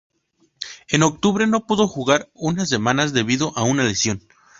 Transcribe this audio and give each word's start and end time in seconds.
En 0.89 1.03
octubre, 1.03 1.45
no 1.45 1.67
pudo 1.67 1.87
jugar 1.87 2.31
unas 2.33 2.69
semanas 2.69 3.13
debido 3.13 3.55
a 3.55 3.61
una 3.65 3.83
lesión. 3.83 4.23